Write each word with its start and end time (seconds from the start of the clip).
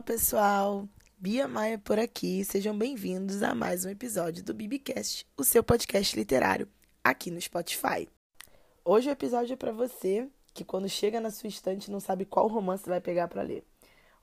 Olá, 0.00 0.06
pessoal! 0.06 0.88
Bia 1.18 1.46
Maia 1.46 1.78
por 1.78 1.98
aqui. 1.98 2.42
Sejam 2.42 2.76
bem-vindos 2.76 3.42
a 3.42 3.54
mais 3.54 3.84
um 3.84 3.90
episódio 3.90 4.42
do 4.42 4.54
Bibicast, 4.54 5.26
o 5.36 5.44
seu 5.44 5.62
podcast 5.62 6.18
literário, 6.18 6.66
aqui 7.04 7.30
no 7.30 7.38
Spotify. 7.38 8.08
Hoje 8.82 9.10
o 9.10 9.12
episódio 9.12 9.52
é 9.52 9.56
para 9.56 9.72
você 9.72 10.26
que 10.54 10.64
quando 10.64 10.88
chega 10.88 11.20
na 11.20 11.30
sua 11.30 11.48
estante 11.48 11.90
não 11.90 12.00
sabe 12.00 12.24
qual 12.24 12.48
romance 12.48 12.88
vai 12.88 12.98
pegar 12.98 13.28
para 13.28 13.42
ler. 13.42 13.62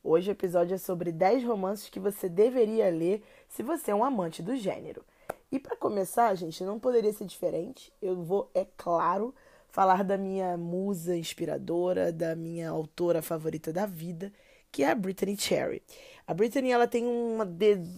Hoje 0.03 0.31
o 0.31 0.33
episódio 0.33 0.73
é 0.73 0.79
sobre 0.79 1.11
10 1.11 1.43
romances 1.43 1.89
que 1.89 1.99
você 1.99 2.27
deveria 2.27 2.89
ler 2.89 3.21
se 3.47 3.61
você 3.61 3.91
é 3.91 3.95
um 3.95 4.03
amante 4.03 4.41
do 4.41 4.55
gênero. 4.55 5.05
E 5.51 5.59
para 5.59 5.77
começar, 5.77 6.33
gente, 6.33 6.63
não 6.63 6.79
poderia 6.79 7.13
ser 7.13 7.25
diferente. 7.25 7.93
Eu 8.01 8.15
vou, 8.15 8.49
é 8.55 8.65
claro, 8.75 9.31
falar 9.69 10.03
da 10.03 10.17
minha 10.17 10.57
musa 10.57 11.15
inspiradora, 11.15 12.11
da 12.11 12.35
minha 12.35 12.67
autora 12.67 13.21
favorita 13.21 13.71
da 13.71 13.85
vida, 13.85 14.33
que 14.71 14.83
é 14.83 14.91
a 14.91 14.95
Brittany 14.95 15.37
Cherry. 15.37 15.81
A 16.25 16.33
Brittany 16.33 16.71
ela 16.71 16.87
tem 16.87 17.05
uma, 17.05 17.47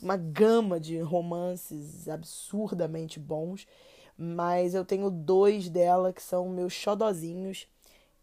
uma 0.01 0.17
gama 0.17 0.79
de 0.79 0.99
romances 0.99 2.07
absurdamente 2.07 3.19
bons, 3.19 3.67
mas 4.17 4.75
eu 4.75 4.85
tenho 4.85 5.09
dois 5.09 5.69
dela 5.69 6.13
que 6.13 6.21
são 6.21 6.49
meus 6.49 6.73
xodozinhos 6.73 7.67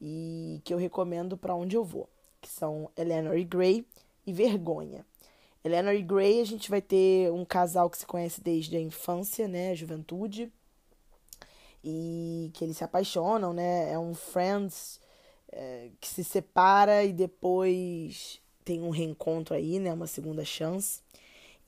e 0.00 0.60
que 0.64 0.72
eu 0.72 0.78
recomendo 0.78 1.36
para 1.36 1.54
onde 1.54 1.76
eu 1.76 1.84
vou, 1.84 2.08
que 2.40 2.48
são 2.48 2.90
Eleanor 2.96 3.36
e 3.36 3.44
Gray 3.44 3.86
e 4.26 4.32
Vergonha. 4.32 5.04
Eleanor 5.64 5.94
e 5.94 6.02
Gray, 6.02 6.40
a 6.40 6.44
gente 6.44 6.70
vai 6.70 6.80
ter 6.80 7.32
um 7.32 7.44
casal 7.44 7.90
que 7.90 7.98
se 7.98 8.06
conhece 8.06 8.40
desde 8.40 8.76
a 8.76 8.80
infância, 8.80 9.48
né, 9.48 9.70
a 9.72 9.74
juventude, 9.74 10.52
e 11.82 12.50
que 12.54 12.64
eles 12.64 12.76
se 12.76 12.84
apaixonam, 12.84 13.52
né? 13.52 13.92
É 13.92 13.98
um 13.98 14.12
friends 14.12 15.00
é, 15.56 15.88
que 15.98 16.06
se 16.06 16.22
separa 16.22 17.02
e 17.02 17.12
depois 17.12 18.40
tem 18.64 18.82
um 18.82 18.90
reencontro 18.90 19.54
aí, 19.54 19.78
né? 19.78 19.92
Uma 19.92 20.06
segunda 20.06 20.44
chance. 20.44 21.00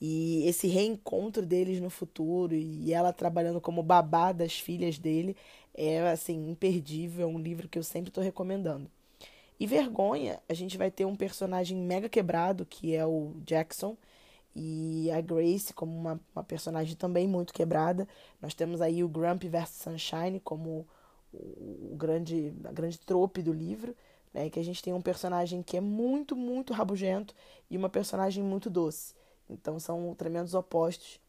E 0.00 0.46
esse 0.46 0.68
reencontro 0.68 1.44
deles 1.44 1.80
no 1.80 1.90
futuro 1.90 2.54
e 2.54 2.92
ela 2.92 3.12
trabalhando 3.12 3.60
como 3.60 3.82
babá 3.82 4.30
das 4.30 4.60
filhas 4.60 4.98
dele 4.98 5.36
é 5.74 6.08
assim 6.10 6.50
imperdível, 6.50 7.28
é 7.28 7.30
um 7.30 7.38
livro 7.38 7.68
que 7.68 7.78
eu 7.78 7.82
sempre 7.82 8.10
estou 8.10 8.22
recomendando. 8.22 8.90
E 9.58 9.66
Vergonha, 9.66 10.40
a 10.48 10.54
gente 10.54 10.76
vai 10.78 10.90
ter 10.90 11.04
um 11.04 11.16
personagem 11.16 11.76
mega 11.76 12.08
quebrado, 12.08 12.64
que 12.64 12.94
é 12.94 13.04
o 13.04 13.34
Jackson, 13.44 13.96
e 14.54 15.10
a 15.10 15.20
Grace 15.20 15.72
como 15.72 15.96
uma, 15.96 16.20
uma 16.34 16.44
personagem 16.44 16.94
também 16.96 17.26
muito 17.26 17.52
quebrada. 17.52 18.06
Nós 18.40 18.54
temos 18.54 18.80
aí 18.80 19.02
o 19.02 19.08
Grumpy 19.08 19.48
vs 19.48 19.70
Sunshine 19.70 20.40
como 20.40 20.86
o, 21.32 21.94
grande, 21.96 22.54
a 22.64 22.72
grande 22.72 22.98
trope 22.98 23.42
do 23.42 23.52
livro 23.52 23.94
né? 24.32 24.48
Que 24.50 24.60
a 24.60 24.64
gente 24.64 24.82
tem 24.82 24.92
um 24.92 25.00
personagem 25.00 25.62
que 25.62 25.76
é 25.76 25.80
muito, 25.80 26.36
muito 26.36 26.72
rabugento 26.72 27.34
e 27.70 27.76
uma 27.76 27.88
personagem 27.88 28.42
muito 28.42 28.70
doce. 28.70 29.14
Então 29.48 29.78
são 29.80 30.14
tremendos 30.14 30.54
opostos, 30.54 31.20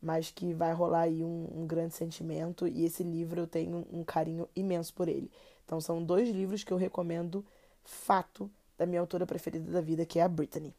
mas 0.00 0.30
que 0.30 0.54
vai 0.54 0.72
rolar 0.72 1.02
aí 1.02 1.22
um, 1.22 1.48
um 1.52 1.66
grande 1.66 1.94
sentimento 1.94 2.66
e 2.66 2.84
esse 2.84 3.02
livro 3.02 3.40
eu 3.40 3.46
tenho 3.46 3.86
um 3.92 4.02
carinho 4.02 4.48
imenso 4.54 4.92
por 4.94 5.08
ele. 5.08 5.30
Então 5.64 5.80
são 5.80 6.02
dois 6.02 6.28
livros 6.28 6.64
que 6.64 6.72
eu 6.72 6.76
recomendo 6.76 7.44
fato 7.84 8.50
da 8.78 8.86
minha 8.86 9.00
autora 9.00 9.26
preferida 9.26 9.70
da 9.70 9.80
vida, 9.80 10.04
que 10.04 10.18
é 10.18 10.22
a 10.22 10.28
Brittany. 10.28 10.74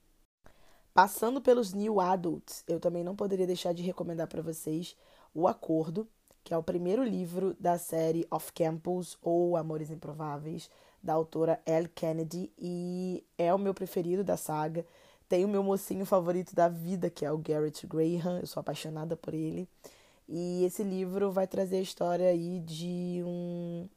Passando 0.93 1.39
pelos 1.39 1.73
New 1.73 1.99
Adults, 1.99 2.63
eu 2.67 2.79
também 2.79 3.03
não 3.03 3.15
poderia 3.15 3.45
deixar 3.45 3.73
de 3.73 3.83
recomendar 3.83 4.27
para 4.27 4.41
vocês 4.41 4.95
O 5.33 5.47
Acordo, 5.47 6.07
que 6.47 6.53
é 6.53 6.57
o 6.57 6.63
primeiro 6.63 7.03
livro 7.03 7.53
da 7.59 7.77
série 7.77 8.25
Off 8.31 8.53
Campus 8.53 9.17
ou 9.21 9.57
Amores 9.57 9.91
Improváveis, 9.91 10.69
da 11.03 11.11
autora 11.11 11.59
Elle 11.65 11.89
Kennedy 11.89 12.49
e 12.57 13.21
é 13.37 13.53
o 13.53 13.59
meu 13.59 13.73
preferido 13.73 14.23
da 14.23 14.37
saga. 14.37 14.85
Tem 15.27 15.43
o 15.43 15.47
meu 15.49 15.61
mocinho 15.61 16.05
favorito 16.05 16.55
da 16.55 16.69
vida, 16.69 17.09
que 17.09 17.25
é 17.25 17.31
o 17.33 17.37
Garrett 17.37 17.85
Graham, 17.85 18.39
eu 18.39 18.47
sou 18.47 18.61
apaixonada 18.61 19.17
por 19.17 19.33
ele. 19.33 19.67
E 20.25 20.63
esse 20.63 20.83
livro 20.83 21.29
vai 21.33 21.47
trazer 21.47 21.79
a 21.79 21.81
história 21.81 22.29
aí 22.29 22.61
de 22.61 23.21
um. 23.25 23.89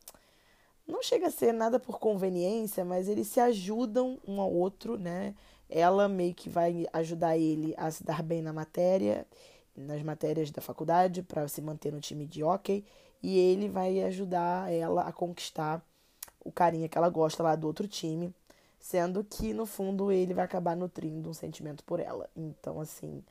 Não 0.89 1.05
chega 1.05 1.29
a 1.29 1.31
ser 1.31 1.53
nada 1.53 1.79
por 1.79 2.01
conveniência, 2.01 2.85
mas 2.85 3.07
eles 3.09 3.29
se 3.29 3.39
ajudam 3.39 4.19
um 4.27 4.41
ao 4.41 4.53
outro, 4.53 4.99
né? 4.99 5.37
Ela 5.69 6.09
meio 6.09 6.35
que 6.35 6.51
vai 6.51 6.85
ajudar 6.93 7.39
ele 7.39 7.77
a 7.77 7.93
se 7.93 8.03
dar 8.03 8.25
bem 8.25 8.43
na 8.43 8.53
matéria, 8.53 9.25
nas 9.81 10.03
matérias 10.03 10.51
da 10.51 10.61
faculdade, 10.63 11.23
para 11.23 11.47
se 11.49 11.61
manter 11.61 11.93
no 11.93 12.01
time 12.01 12.27
de 12.27 12.43
hockey, 12.43 12.85
e 13.23 13.39
ele 13.39 13.69
vai 13.69 14.01
ajudar 14.03 14.73
ela 14.73 15.03
a 15.03 15.13
conquistar 15.13 15.85
o 16.45 16.51
carinha 16.51 16.89
que 16.89 16.97
ela 16.97 17.09
gosta 17.09 17.43
lá 17.43 17.55
do 17.55 17.67
outro 17.67 17.87
time, 17.87 18.35
sendo 18.79 19.23
que 19.23 19.53
no 19.53 19.67
fundo 19.67 20.11
ele 20.11 20.33
vai 20.35 20.45
acabar 20.45 20.77
nutrindo 20.77 21.29
um 21.29 21.35
sentimento 21.35 21.85
por 21.85 22.01
ela. 22.01 22.29
Então, 22.35 22.81
assim, 22.81 23.23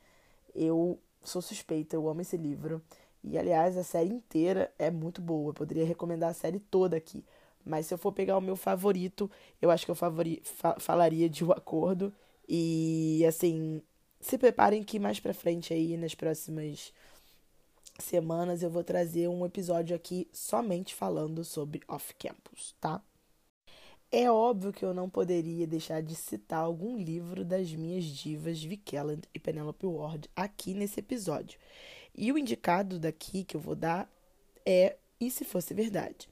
eu 0.54 0.98
sou 1.22 1.42
suspeita, 1.42 1.96
eu 1.96 2.08
amo 2.08 2.20
esse 2.20 2.36
livro. 2.36 2.82
E 3.22 3.36
aliás, 3.36 3.76
a 3.76 3.84
série 3.84 4.10
inteira 4.10 4.72
é 4.78 4.90
muito 4.90 5.20
boa. 5.20 5.50
Eu 5.50 5.54
poderia 5.54 5.84
recomendar 5.84 6.30
a 6.30 6.34
série 6.34 6.58
toda 6.58 6.96
aqui. 6.96 7.24
Mas 7.64 7.86
se 7.86 7.94
eu 7.94 7.98
for 7.98 8.12
pegar 8.12 8.38
o 8.38 8.40
meu 8.40 8.56
favorito, 8.56 9.30
eu 9.60 9.70
acho 9.70 9.84
que 9.84 9.90
eu 9.90 9.94
favori 9.94 10.40
fa 10.44 10.76
falaria 10.78 11.28
de 11.28 11.44
O 11.44 11.52
Acordo. 11.52 12.12
E 12.48 13.24
assim, 13.28 13.82
se 14.20 14.36
preparem 14.38 14.82
que 14.82 14.98
mais 14.98 15.18
pra 15.18 15.34
frente 15.34 15.72
aí, 15.72 15.96
nas 15.96 16.14
próximas 16.14 16.92
semanas 17.98 18.62
eu 18.62 18.70
vou 18.70 18.84
trazer 18.84 19.28
um 19.28 19.44
episódio 19.44 19.94
aqui 19.94 20.28
somente 20.32 20.94
falando 20.94 21.44
sobre 21.44 21.82
off-campus, 21.88 22.74
tá? 22.80 23.02
É 24.12 24.28
óbvio 24.30 24.72
que 24.72 24.84
eu 24.84 24.92
não 24.92 25.08
poderia 25.08 25.66
deixar 25.66 26.02
de 26.02 26.16
citar 26.16 26.58
algum 26.58 26.98
livro 26.98 27.44
das 27.44 27.72
minhas 27.72 28.04
divas 28.04 28.60
Vicky 28.62 28.96
e 29.32 29.38
Penelope 29.38 29.86
Ward 29.86 30.28
aqui 30.34 30.74
nesse 30.74 30.98
episódio. 30.98 31.60
E 32.12 32.32
o 32.32 32.38
indicado 32.38 32.98
daqui 32.98 33.44
que 33.44 33.56
eu 33.56 33.60
vou 33.60 33.76
dar 33.76 34.10
é 34.66 34.96
E 35.20 35.30
Se 35.30 35.44
Fosse 35.44 35.72
Verdade, 35.72 36.28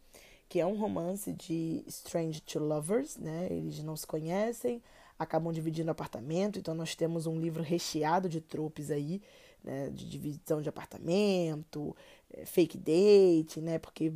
que 0.48 0.58
é 0.58 0.66
um 0.66 0.76
romance 0.76 1.32
de 1.32 1.84
Strange 1.86 2.40
to 2.40 2.58
Lovers, 2.58 3.16
né? 3.16 3.46
Eles 3.48 3.80
não 3.80 3.96
se 3.96 4.06
conhecem, 4.06 4.82
acabam 5.18 5.52
dividindo 5.52 5.90
apartamento, 5.90 6.58
então 6.58 6.74
nós 6.74 6.94
temos 6.94 7.26
um 7.26 7.38
livro 7.38 7.62
recheado 7.62 8.28
de 8.28 8.40
tropes 8.40 8.90
aí 8.90 9.20
né, 9.62 9.90
de 9.90 10.08
divisão 10.08 10.62
de 10.62 10.68
apartamento, 10.68 11.96
é, 12.32 12.44
fake 12.44 12.78
date, 12.78 13.60
né, 13.60 13.78
porque 13.78 14.12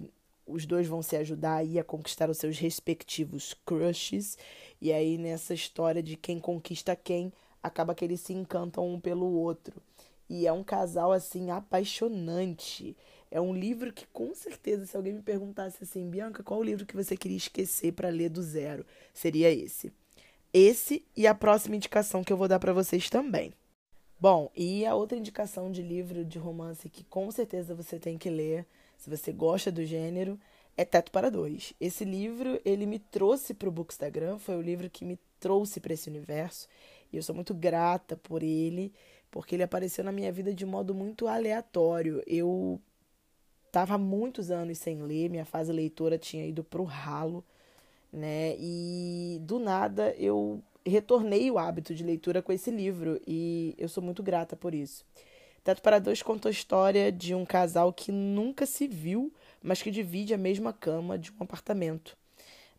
os 0.46 0.66
dois 0.66 0.86
vão 0.86 1.02
se 1.02 1.16
ajudar 1.16 1.56
aí 1.56 1.78
a 1.78 1.84
conquistar 1.84 2.30
os 2.30 2.38
seus 2.38 2.58
respectivos 2.58 3.54
crushes, 3.64 4.36
e 4.80 4.92
aí 4.92 5.16
nessa 5.18 5.54
história 5.54 6.02
de 6.02 6.16
quem 6.16 6.38
conquista 6.38 6.96
quem, 6.96 7.32
acaba 7.62 7.94
que 7.94 8.04
eles 8.04 8.20
se 8.20 8.32
encantam 8.32 8.88
um 8.88 9.00
pelo 9.00 9.26
outro. 9.26 9.80
E 10.28 10.46
é 10.46 10.52
um 10.52 10.64
casal 10.64 11.12
assim 11.12 11.50
apaixonante. 11.50 12.96
É 13.30 13.40
um 13.40 13.54
livro 13.54 13.92
que 13.92 14.06
com 14.06 14.34
certeza 14.34 14.86
se 14.86 14.96
alguém 14.96 15.12
me 15.12 15.22
perguntasse 15.22 15.82
assim, 15.82 16.08
Bianca, 16.08 16.42
qual 16.42 16.60
o 16.60 16.64
livro 16.64 16.86
que 16.86 16.96
você 16.96 17.16
queria 17.16 17.36
esquecer 17.36 17.92
para 17.92 18.08
ler 18.08 18.30
do 18.30 18.42
zero? 18.42 18.84
Seria 19.14 19.50
esse. 19.50 19.92
Esse 20.52 21.04
e 21.16 21.26
a 21.26 21.34
próxima 21.34 21.76
indicação 21.76 22.22
que 22.22 22.32
eu 22.32 22.36
vou 22.36 22.46
dar 22.46 22.58
para 22.58 22.74
vocês 22.74 23.08
também. 23.08 23.54
Bom, 24.20 24.50
e 24.54 24.84
a 24.84 24.94
outra 24.94 25.16
indicação 25.16 25.72
de 25.72 25.82
livro 25.82 26.24
de 26.24 26.38
romance 26.38 26.88
que 26.90 27.02
com 27.04 27.30
certeza 27.30 27.74
você 27.74 27.98
tem 27.98 28.18
que 28.18 28.28
ler, 28.28 28.66
se 28.98 29.08
você 29.08 29.32
gosta 29.32 29.72
do 29.72 29.84
gênero, 29.84 30.38
é 30.76 30.84
Teto 30.84 31.10
para 31.10 31.30
Dois. 31.30 31.72
Esse 31.80 32.04
livro, 32.04 32.60
ele 32.64 32.86
me 32.86 32.98
trouxe 32.98 33.54
para 33.54 33.68
o 33.68 33.72
Bookstagram, 33.72 34.38
foi 34.38 34.56
o 34.56 34.62
livro 34.62 34.88
que 34.90 35.04
me 35.04 35.18
trouxe 35.40 35.80
para 35.80 35.94
esse 35.94 36.08
universo, 36.08 36.68
e 37.12 37.16
eu 37.16 37.22
sou 37.22 37.34
muito 37.34 37.54
grata 37.54 38.16
por 38.16 38.42
ele, 38.42 38.92
porque 39.30 39.56
ele 39.56 39.62
apareceu 39.62 40.04
na 40.04 40.12
minha 40.12 40.30
vida 40.30 40.54
de 40.54 40.66
modo 40.66 40.94
muito 40.94 41.26
aleatório. 41.26 42.22
Eu 42.26 42.80
estava 43.66 43.96
muitos 43.96 44.50
anos 44.50 44.78
sem 44.78 45.02
ler, 45.02 45.30
minha 45.30 45.46
fase 45.46 45.72
leitora 45.72 46.18
tinha 46.18 46.46
ido 46.46 46.62
para 46.62 46.80
o 46.80 46.84
ralo, 46.84 47.42
né? 48.12 48.54
E 48.58 49.38
do 49.42 49.58
nada 49.58 50.14
eu 50.18 50.62
retornei 50.84 51.50
o 51.50 51.58
hábito 51.58 51.94
de 51.94 52.04
leitura 52.04 52.42
com 52.42 52.52
esse 52.52 52.70
livro 52.70 53.20
e 53.26 53.74
eu 53.78 53.88
sou 53.88 54.02
muito 54.02 54.22
grata 54.22 54.56
por 54.56 54.74
isso. 54.74 55.04
Teto 55.64 55.80
para 55.80 56.00
Dois 56.00 56.22
conta 56.22 56.48
a 56.48 56.50
história 56.50 57.12
de 57.12 57.34
um 57.34 57.44
casal 57.44 57.92
que 57.92 58.10
nunca 58.10 58.66
se 58.66 58.88
viu, 58.88 59.32
mas 59.62 59.80
que 59.80 59.92
divide 59.92 60.34
a 60.34 60.38
mesma 60.38 60.72
cama 60.72 61.16
de 61.16 61.30
um 61.30 61.36
apartamento. 61.38 62.16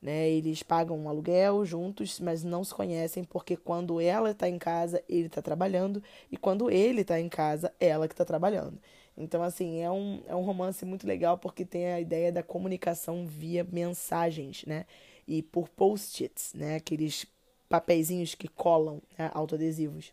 Né? 0.01 0.30
Eles 0.30 0.62
pagam 0.62 0.97
um 1.00 1.07
aluguel 1.07 1.65
juntos, 1.65 2.19
mas 2.19 2.44
não 2.44 2.62
se 2.62 2.75
conhecem 2.75 3.24
porque 3.24 3.56
quando 3.56 4.01
ela 4.01 4.31
está 4.31 4.50
em 4.50 4.59
casa, 4.59 5.01
ele 5.07 5.27
está 5.27 5.41
trabalhando, 5.41 6.03
e 6.30 6.35
quando 6.35 6.69
ele 6.69 7.01
está 7.01 7.18
em 7.21 7.30
casa, 7.30 7.74
ela 7.80 8.06
que 8.06 8.13
está 8.13 8.25
trabalhando. 8.25 8.77
Então, 9.15 9.41
assim, 9.41 9.80
é 9.80 9.89
um, 9.89 10.21
é 10.27 10.35
um 10.35 10.41
romance 10.41 10.83
muito 10.83 11.07
legal 11.07 11.38
porque 11.38 11.63
tem 11.63 11.88
a 11.88 12.01
ideia 12.01 12.33
da 12.33 12.44
comunicação 12.44 13.25
via 13.25 13.63
mensagens, 13.63 14.65
né? 14.65 14.85
E 15.28 15.42
por 15.42 15.70
post-its, 15.70 16.54
né? 16.54 16.75
Aqueles 16.75 17.25
papeizinhos 17.70 18.36
que 18.36 18.48
colam, 18.48 19.02
né, 19.18 19.31
autoadesivos. 19.34 20.12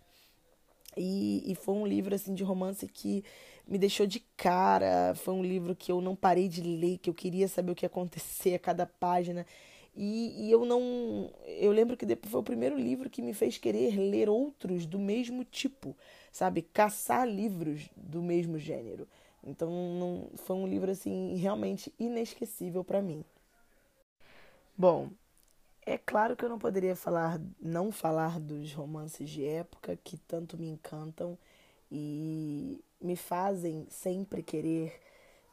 E, 0.97 1.43
e 1.51 1.55
foi 1.55 1.75
um 1.75 1.87
livro 1.87 2.15
assim 2.15 2.35
de 2.35 2.43
romance 2.43 2.87
que 2.87 3.25
me 3.67 3.79
deixou 3.79 4.07
de 4.07 4.21
cara. 4.37 5.15
Foi 5.15 5.35
um 5.35 5.43
livro 5.43 5.75
que 5.75 5.93
eu 5.93 6.01
não 6.01 6.17
parei 6.17 6.49
de 6.49 6.63
ler, 6.63 6.99
que 6.99 7.09
eu 7.09 7.15
queria 7.15 7.49
saber 7.49 7.73
o 7.73 7.75
que 7.75 7.85
ia 7.85 7.89
acontecer 7.89 8.55
a 8.55 8.59
cada 8.59 8.87
página. 8.87 9.47
E, 9.97 10.47
e 10.47 10.51
eu 10.51 10.65
não. 10.65 11.31
Eu 11.47 11.73
lembro 11.73 11.97
que 11.97 12.07
depois 12.07 12.31
foi 12.31 12.41
o 12.41 12.45
primeiro 12.45 12.79
livro 12.79 13.11
que 13.11 13.23
me 13.23 13.35
fez 13.35 13.59
querer 13.59 13.97
ler 13.97 14.29
outros 14.29 14.87
do 14.87 14.99
mesmo 14.99 15.45
tipo, 15.45 15.97
sabe? 16.33 16.63
Caçar 16.63 17.29
livros 17.29 17.91
do 17.97 18.23
mesmo 18.23 18.59
gênero. 18.59 19.07
Então 19.45 19.71
não, 19.71 20.31
foi 20.37 20.57
um 20.57 20.67
livro 20.67 20.91
assim 20.91 21.35
realmente 21.37 21.93
inesquecível 21.99 22.85
para 22.85 23.03
mim. 23.03 23.25
Bom, 24.81 25.11
é 25.85 25.99
claro 25.99 26.35
que 26.35 26.43
eu 26.43 26.49
não 26.49 26.59
poderia 26.59 26.97
falar, 26.97 27.39
não 27.61 27.93
falar 27.93 28.41
dos 28.41 28.73
romances 28.73 29.29
de 29.29 29.45
época 29.45 29.95
que 30.03 30.17
tanto 30.17 30.57
me 30.57 30.71
encantam 30.71 31.37
e 31.93 32.83
me 32.99 33.15
fazem 33.15 33.87
sempre 33.91 34.43
querer 34.43 34.99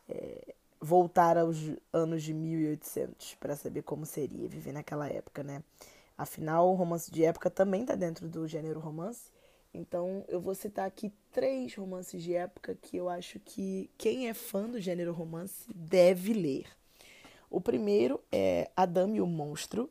é, 0.07 0.55
voltar 0.79 1.37
aos 1.37 1.57
anos 1.91 2.23
de 2.23 2.33
1800 2.33 3.35
para 3.35 3.57
saber 3.57 3.81
como 3.81 4.05
seria 4.05 4.47
viver 4.47 4.71
naquela 4.71 5.09
época, 5.09 5.43
né? 5.43 5.61
Afinal, 6.17 6.71
o 6.71 6.75
romance 6.75 7.11
de 7.11 7.25
época 7.25 7.49
também 7.49 7.81
está 7.81 7.95
dentro 7.95 8.29
do 8.29 8.47
gênero 8.47 8.79
romance. 8.79 9.29
Então, 9.73 10.23
eu 10.29 10.39
vou 10.39 10.55
citar 10.55 10.87
aqui 10.87 11.11
três 11.33 11.75
romances 11.75 12.23
de 12.23 12.33
época 12.33 12.75
que 12.81 12.95
eu 12.95 13.09
acho 13.09 13.41
que 13.41 13.89
quem 13.97 14.29
é 14.29 14.33
fã 14.33 14.69
do 14.69 14.79
gênero 14.79 15.11
romance 15.11 15.65
deve 15.75 16.31
ler. 16.31 16.77
O 17.49 17.61
primeiro 17.61 18.19
é 18.31 18.69
Adame 18.75 19.17
e 19.17 19.21
o 19.21 19.27
Monstro, 19.27 19.89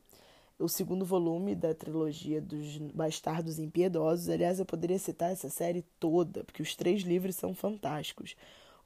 o 0.58 0.68
segundo 0.68 1.04
volume 1.04 1.54
da 1.54 1.74
trilogia 1.74 2.40
dos 2.40 2.78
Bastardos 2.78 3.58
Impiedosos. 3.58 4.28
Aliás, 4.28 4.58
eu 4.58 4.66
poderia 4.66 4.98
citar 4.98 5.32
essa 5.32 5.48
série 5.48 5.82
toda, 5.98 6.44
porque 6.44 6.62
os 6.62 6.74
três 6.74 7.02
livros 7.02 7.36
são 7.36 7.54
fantásticos. 7.54 8.36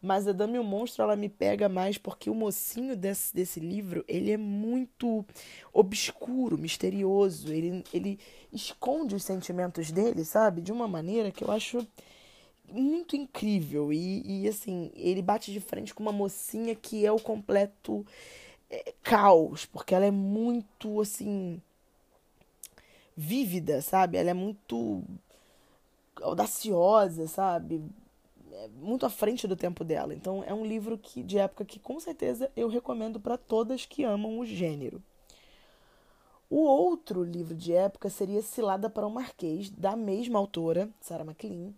Mas 0.02 0.26
a 0.26 0.32
Dama 0.32 0.56
e 0.56 0.58
o 0.58 0.64
Monstro, 0.64 1.02
ela 1.02 1.14
me 1.14 1.28
pega 1.28 1.68
mais 1.68 1.98
porque 1.98 2.30
o 2.30 2.34
mocinho 2.34 2.96
desse, 2.96 3.34
desse 3.34 3.60
livro, 3.60 4.02
ele 4.08 4.30
é 4.30 4.36
muito 4.36 5.24
obscuro, 5.72 6.56
misterioso. 6.56 7.52
Ele, 7.52 7.84
ele 7.92 8.18
esconde 8.50 9.14
os 9.14 9.22
sentimentos 9.22 9.92
dele, 9.92 10.24
sabe? 10.24 10.62
De 10.62 10.72
uma 10.72 10.88
maneira 10.88 11.30
que 11.30 11.44
eu 11.44 11.50
acho 11.50 11.86
muito 12.72 13.14
incrível. 13.14 13.92
E, 13.92 14.44
e 14.44 14.48
assim, 14.48 14.90
ele 14.94 15.20
bate 15.20 15.52
de 15.52 15.60
frente 15.60 15.94
com 15.94 16.02
uma 16.02 16.12
mocinha 16.12 16.74
que 16.74 17.04
é 17.04 17.12
o 17.12 17.20
completo 17.20 18.06
é, 18.70 18.94
caos, 19.02 19.66
porque 19.66 19.94
ela 19.94 20.04
é 20.06 20.10
muito, 20.10 21.00
assim, 21.00 21.60
vívida, 23.16 23.82
sabe? 23.82 24.16
Ela 24.16 24.30
é 24.30 24.34
muito 24.34 25.02
audaciosa, 26.22 27.26
sabe? 27.28 27.82
É 28.52 28.68
muito 28.68 29.04
à 29.04 29.10
frente 29.10 29.46
do 29.48 29.56
tempo 29.56 29.84
dela. 29.84 30.14
Então 30.14 30.42
é 30.46 30.54
um 30.54 30.64
livro 30.64 30.96
que 30.96 31.22
de 31.22 31.38
época 31.38 31.64
que 31.64 31.78
com 31.78 31.98
certeza 32.00 32.50
eu 32.56 32.68
recomendo 32.68 33.20
para 33.20 33.36
todas 33.36 33.86
que 33.86 34.04
amam 34.04 34.38
o 34.38 34.46
gênero. 34.46 35.02
O 36.48 36.62
outro 36.62 37.22
livro 37.22 37.54
de 37.54 37.72
época 37.72 38.10
seria 38.10 38.42
Cilada 38.42 38.90
para 38.90 39.06
o 39.06 39.10
Marquês, 39.10 39.70
da 39.70 39.94
mesma 39.94 40.38
autora, 40.38 40.90
Sarah 41.00 41.24
MacLean, 41.24 41.72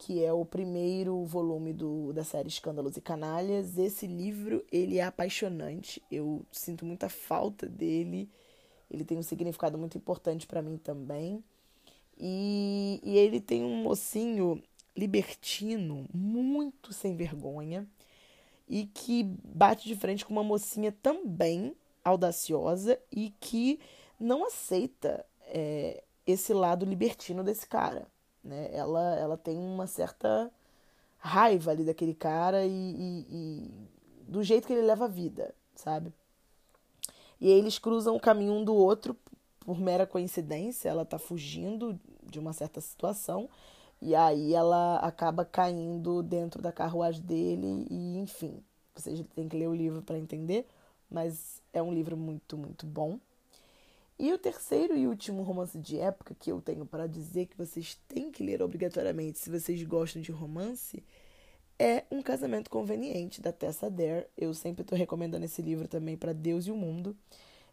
que 0.00 0.24
é 0.24 0.32
o 0.32 0.46
primeiro 0.46 1.26
volume 1.26 1.74
do, 1.74 2.10
da 2.14 2.24
série 2.24 2.48
Escândalos 2.48 2.96
e 2.96 3.02
Canalhas. 3.02 3.76
Esse 3.76 4.06
livro, 4.06 4.64
ele 4.72 4.96
é 4.96 5.02
apaixonante. 5.02 6.02
Eu 6.10 6.42
sinto 6.50 6.86
muita 6.86 7.10
falta 7.10 7.66
dele. 7.66 8.26
Ele 8.90 9.04
tem 9.04 9.18
um 9.18 9.22
significado 9.22 9.76
muito 9.76 9.98
importante 9.98 10.46
para 10.46 10.62
mim 10.62 10.78
também. 10.78 11.44
E, 12.18 12.98
e 13.04 13.18
ele 13.18 13.42
tem 13.42 13.62
um 13.62 13.82
mocinho 13.82 14.62
libertino, 14.96 16.06
muito 16.14 16.94
sem 16.94 17.14
vergonha, 17.14 17.86
e 18.66 18.86
que 18.86 19.24
bate 19.44 19.86
de 19.86 19.96
frente 19.96 20.24
com 20.24 20.32
uma 20.32 20.42
mocinha 20.42 20.92
também 21.02 21.76
audaciosa 22.02 22.98
e 23.12 23.34
que 23.38 23.78
não 24.18 24.46
aceita 24.46 25.26
é, 25.42 26.02
esse 26.26 26.54
lado 26.54 26.86
libertino 26.86 27.44
desse 27.44 27.66
cara. 27.66 28.08
Né? 28.42 28.70
Ela, 28.72 29.16
ela 29.16 29.36
tem 29.36 29.56
uma 29.56 29.86
certa 29.86 30.50
raiva 31.18 31.70
ali 31.70 31.84
daquele 31.84 32.14
cara 32.14 32.64
e, 32.64 32.70
e, 32.70 33.26
e 33.30 33.70
do 34.26 34.42
jeito 34.42 34.66
que 34.66 34.72
ele 34.72 34.86
leva 34.86 35.04
a 35.04 35.08
vida, 35.08 35.54
sabe? 35.74 36.12
E 37.40 37.46
aí 37.46 37.58
eles 37.58 37.78
cruzam 37.78 38.16
o 38.16 38.20
caminho 38.20 38.52
um 38.52 38.64
do 38.64 38.74
outro 38.74 39.16
por 39.60 39.78
mera 39.80 40.06
coincidência. 40.06 40.88
Ela 40.88 41.04
tá 41.04 41.18
fugindo 41.18 41.98
de 42.22 42.38
uma 42.38 42.52
certa 42.52 42.80
situação 42.80 43.48
e 44.00 44.14
aí 44.14 44.54
ela 44.54 44.96
acaba 44.96 45.44
caindo 45.44 46.22
dentro 46.22 46.62
da 46.62 46.72
carruagem 46.72 47.22
dele 47.22 47.86
e 47.90 48.18
enfim, 48.18 48.62
vocês 48.94 49.22
têm 49.34 49.48
que 49.48 49.56
ler 49.56 49.68
o 49.68 49.74
livro 49.74 50.02
para 50.02 50.18
entender, 50.18 50.66
mas 51.10 51.60
é 51.72 51.82
um 51.82 51.92
livro 51.92 52.16
muito, 52.16 52.56
muito 52.56 52.86
bom. 52.86 53.18
E 54.22 54.30
o 54.34 54.38
terceiro 54.38 54.94
e 54.94 55.06
último 55.06 55.42
romance 55.42 55.78
de 55.78 55.98
época 55.98 56.36
que 56.38 56.52
eu 56.52 56.60
tenho 56.60 56.84
para 56.84 57.06
dizer 57.06 57.46
que 57.46 57.56
vocês 57.56 57.98
têm 58.06 58.30
que 58.30 58.44
ler 58.44 58.60
obrigatoriamente 58.60 59.38
se 59.38 59.48
vocês 59.48 59.82
gostam 59.82 60.20
de 60.20 60.30
romance 60.30 61.02
é 61.78 62.04
Um 62.10 62.20
Casamento 62.20 62.68
Conveniente, 62.68 63.40
da 63.40 63.50
Tessa 63.50 63.88
Dare. 63.88 64.26
Eu 64.36 64.52
sempre 64.52 64.82
estou 64.82 64.98
recomendando 64.98 65.46
esse 65.46 65.62
livro 65.62 65.88
também 65.88 66.18
para 66.18 66.34
Deus 66.34 66.66
e 66.66 66.70
o 66.70 66.76
Mundo. 66.76 67.16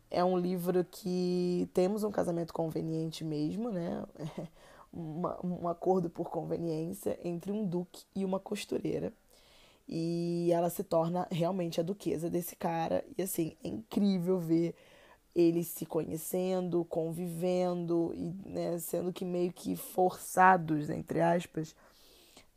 É 0.10 0.24
um 0.24 0.38
livro 0.38 0.86
que 0.90 1.70
temos 1.74 2.06
um 2.06 2.12
casamento 2.12 2.54
conveniente 2.54 3.26
mesmo, 3.26 3.70
né? 3.70 4.06
uma, 4.90 5.46
um 5.46 5.68
acordo 5.68 6.10
por 6.10 6.30
conveniência 6.30 7.20
entre 7.26 7.52
um 7.52 7.66
duque 7.66 8.06
e 8.16 8.24
uma 8.24 8.40
costureira. 8.40 9.12
E 9.86 10.50
ela 10.54 10.70
se 10.70 10.86
torna 10.86 11.28
realmente 11.30 11.82
a 11.82 11.84
duquesa 11.84 12.30
desse 12.30 12.56
cara. 12.56 13.04
E 13.18 13.22
assim, 13.22 13.58
é 13.62 13.68
incrível 13.68 14.40
ver 14.40 14.74
eles 15.38 15.68
se 15.68 15.86
conhecendo, 15.86 16.84
convivendo 16.86 18.12
e 18.16 18.34
né, 18.50 18.80
sendo 18.80 19.14
que 19.14 19.24
meio 19.24 19.54
que 19.54 19.76
forçados, 19.76 20.90
entre 20.90 21.22
aspas, 21.22 21.76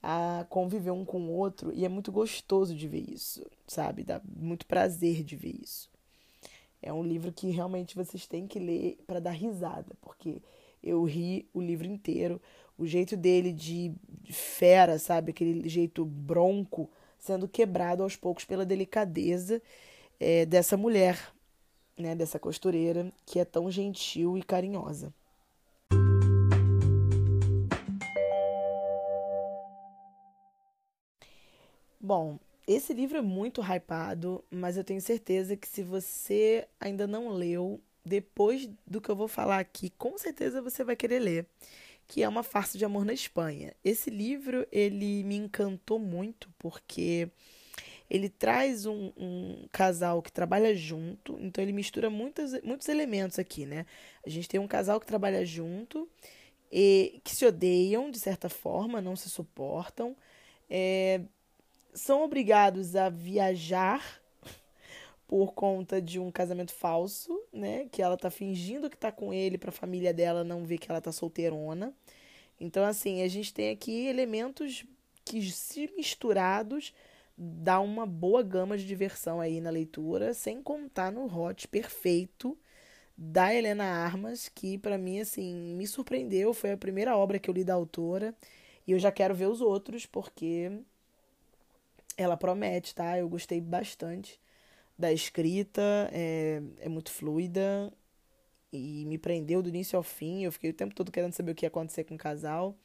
a 0.03 0.47
conviver 0.49 0.91
um 0.91 1.05
com 1.05 1.21
o 1.21 1.33
outro. 1.33 1.71
E 1.75 1.85
é 1.85 1.91
muito 1.91 2.11
gostoso 2.11 2.75
de 2.75 2.89
ver 2.89 3.05
isso, 3.07 3.45
sabe? 3.67 4.03
Dá 4.03 4.19
muito 4.25 4.65
prazer 4.65 5.23
de 5.23 5.37
ver 5.37 5.55
isso. 5.63 5.91
É 6.81 6.91
um 6.91 7.03
livro 7.03 7.31
que 7.31 7.51
realmente 7.51 7.95
vocês 7.95 8.27
têm 8.27 8.47
que 8.47 8.59
ler 8.59 8.99
para 9.07 9.21
dar 9.21 9.33
risada, 9.33 9.95
porque 10.01 10.41
eu 10.83 11.05
ri 11.05 11.47
o 11.53 11.61
livro 11.61 11.87
inteiro. 11.87 12.41
O 12.79 12.87
jeito 12.87 13.15
dele 13.15 13.53
de 13.53 13.93
fera, 14.31 14.99
sabe? 14.99 15.33
Aquele 15.33 15.69
jeito 15.69 16.03
bronco, 16.03 16.89
sendo 17.19 17.47
quebrado 17.47 18.03
aos 18.03 18.17
poucos 18.17 18.47
pela 18.47 18.65
delicadeza 18.65 19.61
é, 20.19 20.47
dessa 20.47 20.79
mulher, 20.79 21.19
né? 22.01 22.15
Dessa 22.15 22.39
costureira, 22.39 23.13
que 23.27 23.39
é 23.39 23.45
tão 23.45 23.71
gentil 23.71 24.37
e 24.37 24.43
carinhosa. 24.43 25.13
Bom, 32.01 32.39
esse 32.67 32.95
livro 32.95 33.19
é 33.19 33.21
muito 33.21 33.61
hypado, 33.61 34.43
mas 34.51 34.77
eu 34.77 34.85
tenho 34.85 35.01
certeza 35.01 35.57
que 35.57 35.69
se 35.69 35.83
você 35.83 36.67
ainda 36.81 37.07
não 37.07 37.29
leu, 37.29 37.81
depois 38.05 38.69
do 38.87 39.01
que 39.01 39.11
eu 39.11 39.17
vou 39.17 39.29
falar 39.29 39.59
aqui, 39.59 39.91
com 39.91 40.17
certeza 40.17 40.63
você 40.63 40.83
vai 40.83 40.97
querer 40.97 41.19
ler, 41.19 41.47
que 42.07 42.23
é 42.23 42.29
Uma 42.29 42.43
Farsa 42.43 42.79
de 42.79 42.85
Amor 42.85 43.05
na 43.05 43.13
Espanha. 43.13 43.75
Esse 43.85 44.09
livro, 44.09 44.67
ele 44.73 45.23
me 45.25 45.37
encantou 45.37 45.99
muito 45.99 46.49
porque 46.59 47.31
ele 48.11 48.29
traz 48.29 48.87
um, 48.87 49.13
um, 49.17 49.69
casal 49.71 50.21
que 50.21 50.33
trabalha 50.33 50.75
junto, 50.75 51.39
então 51.41 51.63
ele 51.63 51.73
mistura 51.73 52.11
muitos, 52.11 52.61
muitos 52.63 52.89
elementos 52.89 53.39
aqui, 53.39 53.65
né? 53.65 53.87
A 54.27 54.29
gente 54.29 54.49
tem 54.49 54.59
um 54.59 54.67
casal 54.67 54.99
que 54.99 55.07
trabalha 55.07 55.47
junto 55.47 56.09
e 56.73 57.21
que 57.23 57.35
se 57.35 57.47
odeiam 57.47 58.11
de 58.11 58.19
certa 58.19 58.49
forma, 58.49 59.01
não 59.01 59.15
se 59.15 59.31
suportam, 59.31 60.17
é, 60.69 61.21
são 61.95 62.25
obrigados 62.25 62.97
a 62.97 63.09
viajar 63.09 64.21
por 65.29 65.53
conta 65.53 66.03
de 66.03 66.19
um 66.19 66.33
casamento 66.33 66.73
falso, 66.73 67.41
né? 67.53 67.87
Que 67.93 68.03
ela 68.03 68.17
tá 68.17 68.29
fingindo 68.29 68.91
que 68.91 68.97
tá 68.97 69.13
com 69.13 69.33
ele 69.33 69.57
para 69.57 69.71
a 69.71 69.73
família 69.73 70.13
dela 70.13 70.43
não 70.43 70.65
ver 70.65 70.79
que 70.79 70.91
ela 70.91 71.01
tá 71.01 71.13
solteirona. 71.13 71.95
Então, 72.59 72.85
assim, 72.85 73.23
a 73.23 73.29
gente 73.29 73.55
tem 73.55 73.71
aqui 73.71 74.07
elementos 74.07 74.85
que, 75.25 75.41
se 75.51 75.89
misturados, 75.97 76.93
dá 77.43 77.81
uma 77.81 78.05
boa 78.05 78.43
gama 78.43 78.77
de 78.77 78.87
diversão 78.87 79.41
aí 79.41 79.63
na 79.63 79.71
leitura, 79.71 80.35
sem 80.35 80.63
contar 80.63 81.11
no 81.11 81.25
hot 81.25 81.67
perfeito 81.69 82.59
da 83.17 83.55
Helena 83.55 83.85
Armas, 83.85 84.49
que 84.49 84.77
para 84.77 84.99
mim, 84.99 85.21
assim, 85.21 85.75
me 85.75 85.87
surpreendeu. 85.87 86.53
Foi 86.53 86.73
a 86.73 86.77
primeira 86.77 87.17
obra 87.17 87.39
que 87.39 87.49
eu 87.49 87.55
li 87.55 87.65
da 87.65 87.75
autora. 87.75 88.35
E 88.87 88.93
eu 88.93 88.99
já 88.99 89.11
quero 89.11 89.35
ver 89.35 89.47
os 89.47 89.63
outros, 89.63 90.05
porque 90.05 90.71
ela 92.17 92.37
promete, 92.37 92.95
tá? 92.95 93.19
Eu 93.19 93.29
gostei 93.29 93.61
bastante 93.61 94.39
da 94.99 95.11
escrita, 95.11 96.11
é, 96.13 96.63
é 96.81 96.89
muito 96.89 97.11
fluida 97.11 97.91
e 98.73 99.05
me 99.07 99.17
prendeu 99.17 99.63
do 99.63 99.69
início 99.71 99.97
ao 99.97 100.03
fim. 100.03 100.45
Eu 100.45 100.53
fiquei 100.53 100.71
o 100.71 100.75
tempo 100.75 100.95
todo 100.95 101.13
querendo 101.13 101.33
saber 101.33 101.53
o 101.53 101.55
que 101.55 101.65
ia 101.65 101.69
acontecer 101.69 102.05
com 102.05 102.15
o 102.17 102.19
casal. 102.19 102.77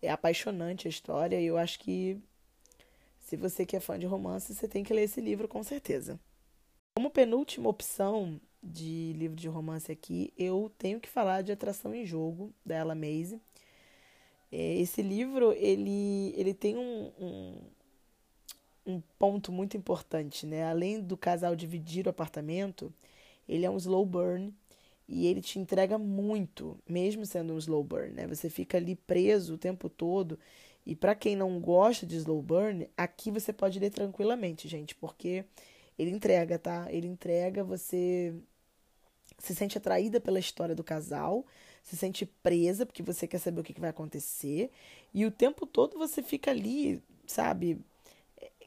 É 0.00 0.10
apaixonante 0.10 0.88
a 0.88 0.90
história 0.90 1.40
e 1.40 1.46
eu 1.46 1.56
acho 1.56 1.78
que 1.78 2.20
se 3.32 3.36
você 3.38 3.64
que 3.64 3.74
é 3.74 3.80
fã 3.80 3.98
de 3.98 4.04
romance, 4.04 4.54
você 4.54 4.68
tem 4.68 4.84
que 4.84 4.92
ler 4.92 5.04
esse 5.04 5.18
livro 5.18 5.48
com 5.48 5.62
certeza. 5.62 6.20
Como 6.94 7.08
penúltima 7.08 7.66
opção, 7.66 8.38
de 8.62 9.14
livro 9.14 9.34
de 9.34 9.48
romance 9.48 9.90
aqui, 9.90 10.34
eu 10.36 10.70
tenho 10.76 11.00
que 11.00 11.08
falar 11.08 11.40
de 11.40 11.50
Atração 11.50 11.94
em 11.94 12.04
Jogo, 12.04 12.52
da 12.64 12.76
Ella 12.76 12.94
Maze. 12.94 13.40
É, 14.52 14.76
esse 14.76 15.00
livro, 15.00 15.54
ele, 15.54 16.34
ele 16.36 16.52
tem 16.52 16.76
um, 16.76 17.10
um, 17.18 17.58
um 18.86 19.02
ponto 19.18 19.50
muito 19.50 19.74
importante, 19.78 20.44
né? 20.44 20.68
Além 20.68 21.00
do 21.00 21.16
casal 21.16 21.56
dividir 21.56 22.06
o 22.06 22.10
apartamento, 22.10 22.92
ele 23.48 23.64
é 23.64 23.70
um 23.70 23.78
slow 23.78 24.04
burn 24.04 24.52
e 25.08 25.26
ele 25.26 25.40
te 25.40 25.58
entrega 25.58 25.96
muito, 25.96 26.78
mesmo 26.86 27.24
sendo 27.24 27.54
um 27.54 27.58
slow 27.58 27.82
burn, 27.82 28.12
né? 28.12 28.26
Você 28.26 28.50
fica 28.50 28.76
ali 28.76 28.94
preso 28.94 29.54
o 29.54 29.58
tempo 29.58 29.88
todo. 29.88 30.38
E 30.84 30.96
para 30.96 31.14
quem 31.14 31.36
não 31.36 31.60
gosta 31.60 32.04
de 32.04 32.16
slow 32.16 32.42
burn, 32.42 32.88
aqui 32.96 33.30
você 33.30 33.52
pode 33.52 33.78
ler 33.78 33.90
tranquilamente, 33.90 34.66
gente, 34.68 34.94
porque 34.94 35.44
ele 35.98 36.10
entrega, 36.10 36.58
tá? 36.58 36.86
Ele 36.90 37.06
entrega, 37.06 37.62
você 37.62 38.34
se 39.38 39.54
sente 39.54 39.78
atraída 39.78 40.20
pela 40.20 40.38
história 40.38 40.74
do 40.74 40.84
casal, 40.84 41.46
se 41.82 41.96
sente 41.96 42.26
presa 42.26 42.84
porque 42.86 43.02
você 43.02 43.26
quer 43.26 43.38
saber 43.38 43.60
o 43.60 43.64
que 43.64 43.80
vai 43.80 43.90
acontecer, 43.90 44.70
e 45.12 45.24
o 45.24 45.30
tempo 45.30 45.66
todo 45.66 45.98
você 45.98 46.22
fica 46.22 46.50
ali, 46.50 47.02
sabe, 47.26 47.80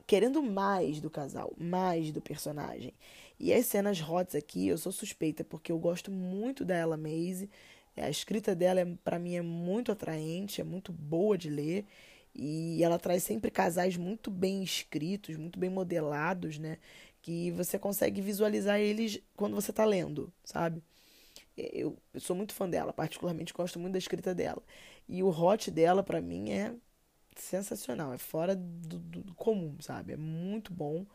querendo 0.07 0.41
mais 0.41 0.99
do 0.99 1.09
casal, 1.09 1.53
mais 1.57 2.11
do 2.11 2.21
personagem. 2.21 2.93
E 3.39 3.53
as 3.53 3.65
cenas 3.65 4.01
hot 4.01 4.37
aqui, 4.37 4.67
eu 4.67 4.77
sou 4.77 4.91
suspeita 4.91 5.43
porque 5.43 5.71
eu 5.71 5.77
gosto 5.77 6.09
muito 6.11 6.63
da 6.63 6.75
Ella 6.75 6.97
Maze. 6.97 7.49
A 7.97 8.09
escrita 8.09 8.55
dela, 8.55 8.81
é, 8.81 8.85
para 9.03 9.19
mim, 9.19 9.35
é 9.35 9.41
muito 9.41 9.91
atraente, 9.91 10.61
é 10.61 10.63
muito 10.63 10.91
boa 10.91 11.37
de 11.37 11.49
ler. 11.49 11.85
E 12.33 12.83
ela 12.83 12.99
traz 12.99 13.23
sempre 13.23 13.49
casais 13.49 13.95
muito 13.97 14.29
bem 14.29 14.61
escritos, 14.63 15.37
muito 15.37 15.57
bem 15.57 15.69
modelados, 15.69 16.57
né? 16.59 16.77
Que 17.21 17.51
você 17.51 17.79
consegue 17.79 18.21
visualizar 18.21 18.79
eles 18.79 19.21
quando 19.35 19.55
você 19.55 19.71
tá 19.73 19.85
lendo, 19.85 20.31
sabe? 20.43 20.83
Eu, 21.57 21.97
eu 22.13 22.19
sou 22.19 22.35
muito 22.35 22.53
fã 22.53 22.69
dela, 22.69 22.93
particularmente 22.93 23.53
gosto 23.53 23.79
muito 23.79 23.93
da 23.93 23.99
escrita 23.99 24.35
dela. 24.35 24.61
E 25.07 25.23
o 25.23 25.29
hot 25.29 25.71
dela, 25.71 26.03
para 26.03 26.21
mim, 26.21 26.51
é 26.51 26.73
sensacional, 27.35 28.13
é 28.13 28.17
fora 28.17 28.55
do, 28.55 28.99
do, 28.99 29.33
comum, 29.35 29.77
sabe? 29.79 30.13
É 30.13 30.17
muito 30.17 30.73
bom. 30.73 31.05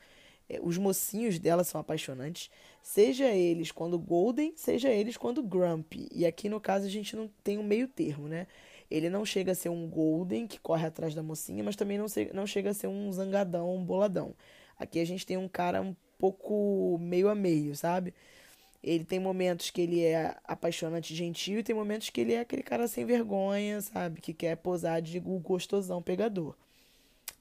É, 0.50 0.58
os 0.60 0.76
mocinhos 0.76 1.38
dela 1.38 1.62
são 1.62 1.80
apaixonantes, 1.80 2.50
seja 2.82 3.26
eles 3.26 3.70
quando 3.70 3.96
Golden, 3.96 4.52
seja 4.56 4.90
eles 4.90 5.16
quando 5.16 5.44
Grumpy. 5.44 6.08
E 6.12 6.26
aqui 6.26 6.48
no 6.48 6.60
caso 6.60 6.86
a 6.86 6.90
gente 6.90 7.14
não 7.14 7.30
tem 7.44 7.56
um 7.56 7.62
meio 7.62 7.86
termo, 7.86 8.26
né? 8.26 8.48
Ele 8.90 9.08
não 9.08 9.24
chega 9.24 9.52
a 9.52 9.54
ser 9.54 9.68
um 9.68 9.88
Golden 9.88 10.48
que 10.48 10.58
corre 10.58 10.86
atrás 10.88 11.14
da 11.14 11.22
mocinha, 11.22 11.62
mas 11.62 11.76
também 11.76 11.96
não, 11.96 12.08
se, 12.08 12.28
não 12.34 12.48
chega 12.48 12.70
a 12.70 12.74
ser 12.74 12.88
um 12.88 13.12
zangadão, 13.12 13.72
um 13.72 13.84
boladão. 13.84 14.34
Aqui 14.76 14.98
a 14.98 15.06
gente 15.06 15.24
tem 15.24 15.36
um 15.36 15.46
cara 15.46 15.80
um 15.80 15.94
pouco 16.18 16.98
meio 17.00 17.28
a 17.28 17.34
meio, 17.34 17.76
sabe? 17.76 18.12
Ele 18.82 19.04
tem 19.04 19.20
momentos 19.20 19.70
que 19.70 19.82
ele 19.82 20.02
é 20.02 20.36
apaixonante, 20.44 21.14
gentil, 21.14 21.60
e 21.60 21.62
tem 21.62 21.74
momentos 21.74 22.10
que 22.10 22.20
ele 22.20 22.32
é 22.32 22.40
aquele 22.40 22.62
cara 22.62 22.88
sem 22.88 23.04
vergonha, 23.04 23.80
sabe? 23.82 24.20
Que 24.20 24.34
quer 24.34 24.56
posar 24.56 25.00
de 25.00 25.20
gostosão, 25.20 26.02
pegador. 26.02 26.56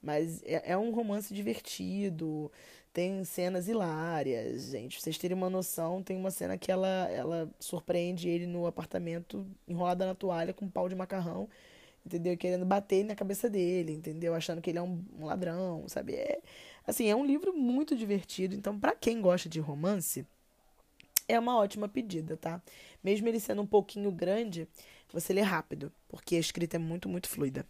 Mas 0.02 0.44
é, 0.44 0.74
é 0.74 0.78
um 0.78 0.92
romance 0.92 1.34
divertido, 1.34 2.52
tem 2.94 3.24
cenas 3.24 3.68
hilárias, 3.68 4.72
gente. 4.72 4.96
Pra 4.96 5.04
vocês 5.04 5.18
terem 5.18 5.38
uma 5.38 5.50
noção, 5.50 6.02
tem 6.04 6.18
uma 6.18 6.32
cena 6.32 6.58
que 6.58 6.72
ela, 6.72 7.10
ela 7.10 7.50
surpreende 7.60 8.28
ele 8.28 8.48
no 8.48 8.66
apartamento, 8.66 9.46
enrolada 9.68 10.06
na 10.06 10.16
toalha, 10.16 10.54
com 10.54 10.66
um 10.66 10.70
pau 10.70 10.90
de 10.90 10.96
macarrão, 10.96 11.50
entendeu? 12.06 12.36
Querendo 12.38 12.66
bater 12.66 13.04
na 13.06 13.16
cabeça 13.16 13.50
dele, 13.50 13.94
entendeu? 13.94 14.34
Achando 14.34 14.62
que 14.62 14.70
ele 14.70 14.80
é 14.80 14.82
um, 14.82 15.04
um 15.20 15.26
ladrão, 15.26 15.88
sabe? 15.88 16.16
É, 16.16 16.42
assim, 16.86 17.08
é 17.10 17.16
um 17.16 17.26
livro 17.26 17.54
muito 17.54 17.96
divertido. 17.96 18.56
Então, 18.56 18.80
para 18.80 18.96
quem 18.96 19.22
gosta 19.22 19.48
de 19.48 19.60
romance, 19.60 20.26
é 21.28 21.40
uma 21.40 21.58
ótima 21.58 21.88
pedida, 21.88 22.36
tá? 22.36 22.62
Mesmo 23.04 23.28
ele 23.28 23.40
sendo 23.40 23.62
um 23.62 23.68
pouquinho 23.68 24.12
grande, 24.12 24.68
você 25.14 25.32
lê 25.32 25.42
rápido, 25.42 25.92
porque 26.08 26.36
a 26.36 26.40
escrita 26.40 26.78
é 26.78 26.80
muito, 26.80 27.08
muito 27.08 27.30
fluida. 27.30 27.66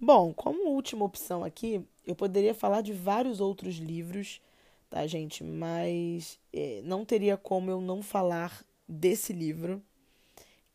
Bom, 0.00 0.32
como 0.34 0.70
última 0.70 1.04
opção 1.04 1.44
aqui, 1.44 1.82
eu 2.06 2.14
poderia 2.14 2.54
falar 2.54 2.82
de 2.82 2.92
vários 2.92 3.40
outros 3.40 3.76
livros, 3.76 4.40
tá, 4.90 5.06
gente? 5.06 5.44
Mas 5.44 6.38
é, 6.52 6.80
não 6.84 7.04
teria 7.04 7.36
como 7.36 7.70
eu 7.70 7.80
não 7.80 8.02
falar 8.02 8.64
desse 8.88 9.32
livro, 9.32 9.82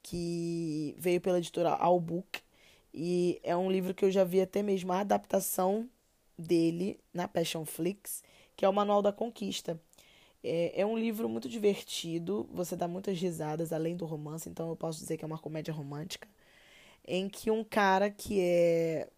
que 0.03 0.95
veio 0.97 1.21
pela 1.21 1.37
editora 1.37 1.69
Albook. 1.71 2.41
E 2.93 3.39
é 3.43 3.55
um 3.55 3.71
livro 3.71 3.93
que 3.93 4.03
eu 4.03 4.11
já 4.11 4.23
vi 4.23 4.41
até 4.41 4.61
mesmo 4.61 4.91
a 4.91 4.99
adaptação 4.99 5.89
dele 6.37 6.99
na 7.13 7.27
Passion 7.27 7.65
Flix, 7.65 8.23
que 8.55 8.65
é 8.65 8.69
o 8.69 8.73
Manual 8.73 9.01
da 9.01 9.13
Conquista. 9.13 9.79
É, 10.43 10.81
é 10.81 10.85
um 10.85 10.97
livro 10.97 11.29
muito 11.29 11.47
divertido, 11.47 12.49
você 12.51 12.75
dá 12.75 12.87
muitas 12.87 13.19
risadas 13.19 13.71
além 13.71 13.95
do 13.95 14.05
romance, 14.05 14.49
então 14.49 14.69
eu 14.69 14.75
posso 14.75 14.99
dizer 14.99 15.17
que 15.17 15.23
é 15.23 15.27
uma 15.27 15.37
comédia 15.37 15.73
romântica 15.73 16.27
em 17.07 17.27
que 17.29 17.49
um 17.49 17.63
cara 17.63 18.09
que 18.09 18.39
é 18.39 19.09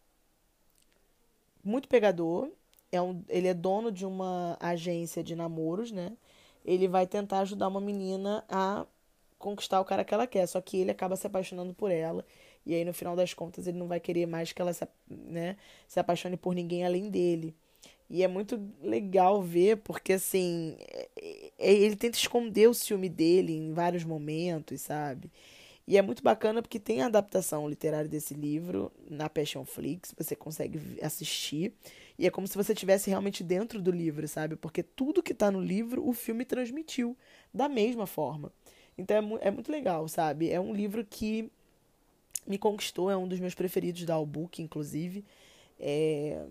muito 1.64 1.88
pegador, 1.88 2.52
é 2.94 3.02
um, 3.02 3.24
ele 3.28 3.48
é 3.48 3.54
dono 3.54 3.92
de 3.92 4.06
uma 4.06 4.56
agência 4.60 5.24
de 5.24 5.36
namoros, 5.36 5.92
né? 5.92 6.14
Ele 6.64 6.88
vai 6.88 7.08
tentar 7.08 7.40
ajudar 7.40 7.68
uma 7.68 7.82
menina 7.82 8.46
a 8.48 8.86
conquistar 9.40 9.82
o 9.82 9.86
cara 9.86 10.06
que 10.06 10.14
ela 10.14 10.28
quer, 10.28 10.48
só 10.48 10.62
que 10.62 10.78
ele 10.78 10.92
acaba 10.92 11.16
se 11.16 11.26
apaixonando 11.28 11.74
por 11.74 11.92
ela. 11.92 12.24
E 12.66 12.74
aí, 12.74 12.86
no 12.86 12.94
final 12.94 13.16
das 13.16 13.34
contas, 13.34 13.68
ele 13.68 13.78
não 13.78 13.88
vai 13.88 14.00
querer 14.00 14.26
mais 14.28 14.54
que 14.54 14.62
ela 14.62 14.72
se, 14.72 14.88
né, 15.10 15.58
se 15.88 16.00
apaixone 16.00 16.38
por 16.38 16.54
ninguém 16.54 16.86
além 16.86 17.10
dele. 17.10 17.56
E 18.10 18.24
é 18.24 18.28
muito 18.28 18.62
legal 18.82 19.42
ver, 19.42 19.78
porque 19.78 20.14
assim, 20.14 20.78
é, 20.80 21.10
é, 21.58 21.74
ele 21.74 21.96
tenta 21.96 22.18
esconder 22.18 22.70
o 22.70 22.74
ciúme 22.74 23.10
dele 23.10 23.54
em 23.54 23.74
vários 23.74 24.04
momentos, 24.04 24.82
sabe? 24.82 25.32
E 25.88 25.98
é 25.98 26.02
muito 26.02 26.24
bacana 26.24 26.62
porque 26.62 26.80
tem 26.80 27.02
a 27.02 27.08
adaptação 27.08 27.68
literária 27.68 28.08
desse 28.08 28.34
livro 28.34 28.92
na 29.10 29.28
Passion 29.30 29.66
Flix, 29.66 30.14
você 30.18 30.36
consegue 30.36 30.80
assistir. 31.02 31.74
E 32.18 32.28
é 32.28 32.30
como 32.30 32.48
se 32.48 32.56
você 32.56 32.74
estivesse 32.74 33.10
realmente 33.10 33.44
dentro 33.44 33.82
do 33.82 33.92
livro, 33.92 34.28
sabe? 34.28 34.56
Porque 34.56 34.84
tudo 34.84 35.24
que 35.24 35.32
está 35.32 35.50
no 35.50 35.60
livro, 35.60 36.08
o 36.08 36.14
filme 36.14 36.46
transmitiu 36.46 37.18
da 37.54 37.68
mesma 37.68 38.06
forma. 38.06 38.52
Então 38.98 39.18
é, 39.18 39.22
mu 39.22 39.40
é 39.42 39.50
muito 39.50 39.72
legal, 39.72 40.08
sabe? 40.08 40.50
É 40.50 40.60
um 40.60 40.74
livro 40.74 41.04
que 41.04 41.50
me 42.46 42.58
conquistou, 42.58 43.10
é 43.10 43.18
um 43.18 43.28
dos 43.28 43.40
meus 43.40 43.56
preferidos 43.56 44.06
da 44.06 44.14
Albook, 44.14 44.62
inclusive. 44.62 45.24
É... 45.80 46.46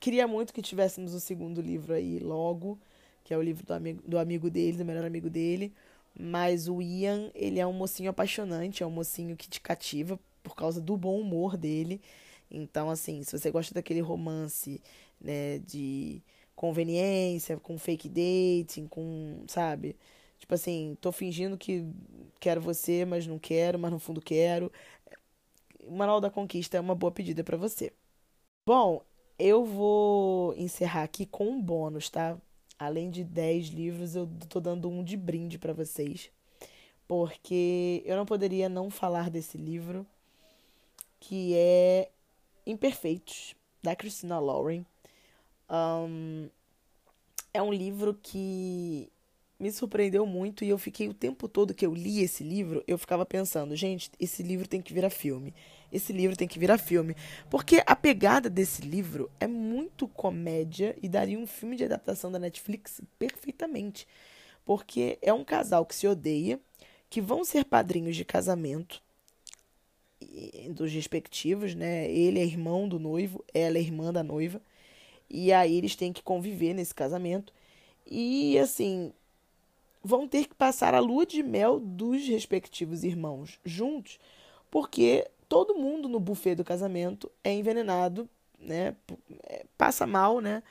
Queria 0.00 0.26
muito 0.26 0.52
que 0.52 0.60
tivéssemos 0.60 1.14
o 1.14 1.20
segundo 1.20 1.60
livro 1.60 1.94
aí 1.94 2.18
logo, 2.18 2.78
que 3.24 3.32
é 3.32 3.38
o 3.38 3.42
livro 3.42 3.64
do 3.64 3.72
amigo, 3.72 4.02
do 4.06 4.18
amigo 4.18 4.50
dele, 4.50 4.76
do 4.76 4.84
melhor 4.84 5.04
amigo 5.04 5.30
dele. 5.30 5.72
Mas 6.18 6.68
o 6.68 6.80
Ian, 6.80 7.30
ele 7.34 7.60
é 7.60 7.66
um 7.66 7.72
mocinho 7.72 8.10
apaixonante, 8.10 8.82
é 8.82 8.86
um 8.86 8.90
mocinho 8.90 9.36
que 9.36 9.48
te 9.48 9.60
cativa 9.60 10.18
por 10.42 10.54
causa 10.54 10.80
do 10.80 10.96
bom 10.96 11.20
humor 11.20 11.56
dele. 11.56 12.00
Então, 12.50 12.90
assim, 12.90 13.22
se 13.22 13.36
você 13.38 13.50
gosta 13.50 13.74
daquele 13.74 14.00
romance, 14.00 14.80
né, 15.20 15.58
de 15.60 16.22
conveniência, 16.54 17.58
com 17.58 17.78
fake 17.78 18.08
dating, 18.08 18.86
com, 18.88 19.44
sabe? 19.48 19.96
Tipo 20.38 20.54
assim, 20.54 20.96
tô 21.00 21.12
fingindo 21.12 21.56
que 21.58 21.84
quero 22.40 22.60
você, 22.60 23.04
mas 23.04 23.26
não 23.26 23.38
quero, 23.38 23.78
mas 23.78 23.90
no 23.92 23.98
fundo 23.98 24.20
quero. 24.20 24.70
Manual 25.88 26.20
da 26.20 26.30
Conquista 26.30 26.76
é 26.76 26.80
uma 26.80 26.94
boa 26.94 27.12
pedida 27.12 27.44
para 27.44 27.56
você. 27.56 27.92
Bom, 28.66 29.02
eu 29.38 29.64
vou 29.64 30.54
encerrar 30.56 31.04
aqui 31.04 31.26
com 31.26 31.48
um 31.48 31.62
bônus, 31.62 32.10
tá? 32.10 32.38
além 32.78 33.10
de 33.10 33.24
10 33.24 33.68
livros, 33.68 34.14
eu 34.14 34.28
tô 34.48 34.60
dando 34.60 34.88
um 34.88 35.02
de 35.02 35.16
brinde 35.16 35.58
para 35.58 35.72
vocês. 35.72 36.30
Porque 37.08 38.02
eu 38.04 38.16
não 38.16 38.26
poderia 38.26 38.68
não 38.68 38.90
falar 38.90 39.30
desse 39.30 39.56
livro, 39.56 40.06
que 41.20 41.54
é 41.54 42.10
Imperfeitos, 42.66 43.54
da 43.82 43.94
Christina 43.94 44.38
Lauren. 44.40 44.84
Um, 45.70 46.48
é 47.54 47.62
um 47.62 47.72
livro 47.72 48.18
que 48.22 49.10
me 49.58 49.72
surpreendeu 49.72 50.26
muito 50.26 50.64
e 50.64 50.68
eu 50.68 50.76
fiquei 50.76 51.08
o 51.08 51.14
tempo 51.14 51.48
todo 51.48 51.72
que 51.72 51.86
eu 51.86 51.94
li 51.94 52.20
esse 52.20 52.44
livro, 52.44 52.84
eu 52.86 52.98
ficava 52.98 53.24
pensando, 53.24 53.74
gente, 53.74 54.10
esse 54.20 54.42
livro 54.42 54.68
tem 54.68 54.82
que 54.82 54.92
virar 54.92 55.08
filme. 55.08 55.54
Esse 55.90 56.12
livro 56.12 56.36
tem 56.36 56.46
que 56.46 56.58
virar 56.58 56.78
filme. 56.78 57.16
Porque 57.48 57.82
a 57.86 57.96
pegada 57.96 58.50
desse 58.50 58.82
livro 58.82 59.30
é 59.40 59.46
muito 59.46 60.06
comédia 60.08 60.94
e 61.00 61.08
daria 61.08 61.38
um 61.38 61.46
filme 61.46 61.76
de 61.76 61.84
adaptação 61.84 62.30
da 62.30 62.38
Netflix 62.38 63.00
perfeitamente. 63.18 64.06
Porque 64.64 65.18
é 65.22 65.32
um 65.32 65.44
casal 65.44 65.86
que 65.86 65.94
se 65.94 66.06
odeia, 66.06 66.60
que 67.08 67.20
vão 67.20 67.44
ser 67.44 67.64
padrinhos 67.64 68.16
de 68.16 68.24
casamento 68.24 69.00
dos 70.70 70.92
respectivos, 70.92 71.74
né? 71.74 72.10
Ele 72.10 72.38
é 72.40 72.44
irmão 72.44 72.88
do 72.88 72.98
noivo, 72.98 73.44
ela 73.52 73.78
é 73.78 73.80
irmã 73.80 74.12
da 74.12 74.22
noiva. 74.22 74.60
E 75.28 75.52
aí 75.52 75.76
eles 75.76 75.96
têm 75.96 76.12
que 76.12 76.22
conviver 76.22 76.74
nesse 76.74 76.94
casamento. 76.94 77.52
E 78.06 78.58
assim, 78.58 79.12
vão 80.02 80.28
ter 80.28 80.46
que 80.46 80.54
passar 80.54 80.94
a 80.94 81.00
lua 81.00 81.26
de 81.26 81.42
mel 81.42 81.80
dos 81.80 82.26
respectivos 82.28 83.02
irmãos 83.02 83.58
juntos, 83.64 84.18
porque 84.70 85.28
todo 85.48 85.74
mundo 85.74 86.08
no 86.08 86.20
buffet 86.20 86.54
do 86.54 86.64
casamento 86.64 87.30
é 87.42 87.52
envenenado, 87.52 88.28
né? 88.58 88.94
É, 89.44 89.66
passa 89.76 90.06
mal, 90.06 90.40
né? 90.40 90.62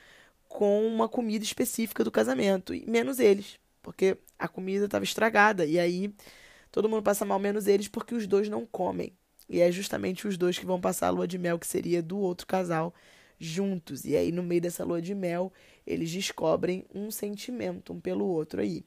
Com 0.48 0.86
uma 0.86 1.08
comida 1.08 1.44
específica 1.44 2.02
do 2.02 2.10
casamento, 2.10 2.72
menos 2.86 3.18
eles, 3.20 3.58
porque 3.82 4.16
a 4.38 4.48
comida 4.48 4.86
estava 4.86 5.04
estragada. 5.04 5.66
E 5.66 5.78
aí 5.78 6.12
todo 6.72 6.88
mundo 6.88 7.02
passa 7.02 7.24
mal, 7.24 7.38
menos 7.38 7.66
eles, 7.66 7.88
porque 7.88 8.14
os 8.14 8.26
dois 8.26 8.48
não 8.48 8.64
comem. 8.66 9.12
E 9.48 9.60
é 9.60 9.70
justamente 9.70 10.26
os 10.26 10.36
dois 10.36 10.58
que 10.58 10.66
vão 10.66 10.80
passar 10.80 11.08
a 11.08 11.10
lua 11.10 11.28
de 11.28 11.38
mel, 11.38 11.58
que 11.58 11.66
seria 11.66 12.02
do 12.02 12.18
outro 12.18 12.46
casal, 12.46 12.92
juntos. 13.38 14.04
E 14.04 14.16
aí, 14.16 14.32
no 14.32 14.42
meio 14.42 14.60
dessa 14.60 14.84
lua 14.84 15.00
de 15.00 15.14
mel, 15.14 15.52
eles 15.86 16.10
descobrem 16.10 16.84
um 16.94 17.10
sentimento 17.10 17.92
um 17.92 18.00
pelo 18.00 18.26
outro 18.26 18.60
aí. 18.60 18.84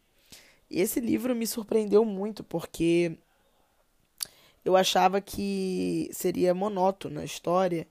E 0.69 0.81
esse 0.81 0.99
livro 0.99 1.35
me 1.35 1.47
surpreendeu 1.47 2.05
muito, 2.05 2.43
porque 2.43 3.17
eu 4.63 4.75
achava 4.75 5.19
que 5.21 6.09
seria 6.11 6.53
monótono 6.53 7.19
a 7.19 7.25
história, 7.25 7.87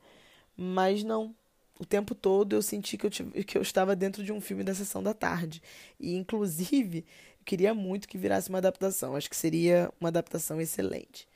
mas 0.57 1.03
não. 1.03 1.35
O 1.81 1.85
tempo 1.85 2.15
todo 2.15 2.55
eu 2.55 2.63
senti 2.63 2.97
que 2.99 3.07
eu, 3.07 3.11
que 3.45 3.57
eu 3.57 3.63
estava 3.63 3.95
dentro 3.95 4.25
de 4.25 4.33
um 4.33 4.41
filme 4.41 4.65
da 4.65 4.75
sessão 4.75 5.03
da 5.03 5.15
tarde. 5.15 5.63
E, 5.99 6.15
inclusive, 6.15 6.99
eu 7.39 7.45
queria 7.45 7.73
muito 7.73 8.09
que 8.09 8.19
virasse 8.19 8.49
uma 8.49 8.59
adaptação. 8.59 9.15
Acho 9.17 9.31
que 9.31 9.37
seria 9.37 9.93
uma 10.01 10.09
adaptação 10.09 10.61
excelente. 10.61 11.27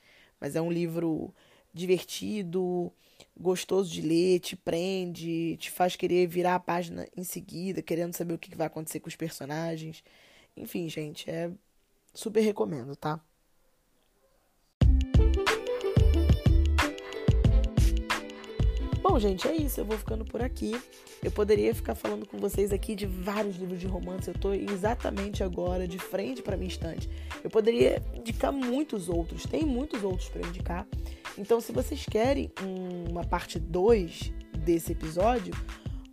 Mas 0.43 0.57
é 0.57 0.61
um 0.61 0.69
livro 0.69 1.33
divertido, 1.73 2.91
gostoso 3.39 3.89
de 3.89 4.01
ler, 4.01 4.41
te 4.41 4.57
prende, 4.57 5.55
te 5.55 5.71
faz 5.71 5.95
querer 5.95 6.27
virar 6.27 6.55
a 6.55 6.59
página 6.59 7.07
em 7.15 7.23
seguida, 7.23 7.81
querendo 7.81 8.13
saber 8.13 8.33
o 8.33 8.37
que 8.37 8.53
vai 8.53 8.67
acontecer 8.67 8.99
com 8.99 9.07
os 9.07 9.15
personagens. 9.15 10.03
Enfim, 10.57 10.89
gente, 10.89 11.31
é 11.31 11.49
super 12.13 12.41
recomendo, 12.41 12.93
tá? 12.93 13.23
Bom, 19.13 19.19
gente, 19.19 19.47
é 19.47 19.55
isso. 19.55 19.79
Eu 19.79 19.85
vou 19.85 19.95
ficando 19.95 20.25
por 20.25 20.41
aqui. 20.41 20.75
Eu 21.21 21.29
poderia 21.29 21.75
ficar 21.75 21.93
falando 21.93 22.25
com 22.25 22.39
vocês 22.39 22.73
aqui 22.73 22.95
de 22.95 23.05
vários 23.05 23.57
livros 23.57 23.79
de 23.79 23.85
romance. 23.85 24.27
Eu 24.27 24.33
estou 24.33 24.55
exatamente 24.55 25.43
agora 25.43 25.87
de 25.87 25.99
frente 25.99 26.41
para 26.41 26.57
minha 26.57 26.67
estante. 26.67 27.07
Eu 27.43 27.49
poderia 27.51 28.01
indicar 28.15 28.51
muitos 28.51 29.09
outros. 29.09 29.43
Tem 29.43 29.63
muitos 29.63 30.03
outros 30.03 30.29
para 30.29 30.41
indicar. 30.47 30.87
Então, 31.37 31.61
se 31.61 31.71
vocês 31.71 32.03
querem 32.07 32.51
uma 33.07 33.23
parte 33.23 33.59
2 33.59 34.33
desse 34.57 34.93
episódio, 34.93 35.53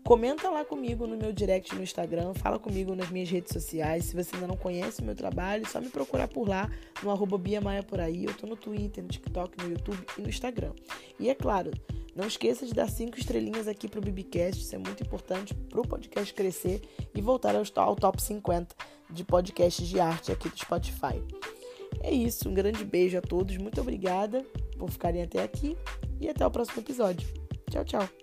Comenta 0.03 0.51
lá 0.51 0.65
comigo 0.65 1.07
no 1.07 1.17
meu 1.17 1.33
direct 1.33 1.73
no 1.73 1.85
Instagram, 1.85 2.35
fala 2.35 2.59
comigo 2.59 2.97
nas 2.97 3.11
minhas 3.11 3.31
redes 3.31 3.53
sociais. 3.53 4.07
Se 4.07 4.17
você 4.17 4.35
ainda 4.35 4.49
não 4.49 4.57
conhece 4.57 5.01
o 5.01 5.05
meu 5.05 5.15
trabalho, 5.15 5.63
é 5.63 5.69
só 5.69 5.81
me 5.81 5.89
procurar 5.89 6.27
por 6.27 6.49
lá, 6.49 6.69
no 7.01 7.13
arroba 7.13 7.39
Bia 7.39 7.61
Maia 7.61 7.85
por 7.85 8.01
aí. 8.01 8.25
Eu 8.25 8.35
tô 8.35 8.45
no 8.45 8.57
Twitter, 8.57 9.05
no 9.05 9.09
TikTok, 9.09 9.63
no 9.63 9.71
YouTube 9.71 10.05
e 10.19 10.23
no 10.23 10.29
Instagram. 10.29 10.73
E 11.17 11.31
é 11.31 11.35
claro, 11.35 11.71
não 12.15 12.27
esqueça 12.27 12.67
de 12.67 12.75
dar 12.75 12.89
cinco 12.89 13.19
estrelinhas 13.19 13.69
aqui 13.69 13.89
pro 13.89 14.01
Bibicast, 14.01 14.61
isso 14.61 14.75
é 14.75 14.79
muito 14.79 15.03
importante 15.03 15.55
pro 15.55 15.83
podcast 15.83 16.33
crescer 16.35 16.83
e 17.15 17.21
voltar 17.21 17.55
ao 17.55 17.97
top 17.97 18.23
50 18.23 18.75
de 19.11 19.25
podcasts 19.25 19.87
de 19.87 20.01
arte 20.01 20.33
aqui 20.33 20.49
do 20.49 20.59
Spotify. 20.59 21.23
É 22.01 22.13
isso, 22.13 22.49
um 22.49 22.55
grande 22.55 22.85
beijo 22.85 23.19
a 23.19 23.21
todos, 23.21 23.57
muito 23.57 23.81
obrigada 23.81 24.45
por 24.79 24.91
ficarem 24.91 25.23
até 25.23 25.43
aqui 25.43 25.77
e 26.21 26.29
até 26.29 26.47
o 26.47 26.51
próximo 26.51 26.81
episódio. 26.81 27.29
Tchau, 27.71 27.85
tchau. 27.85 28.20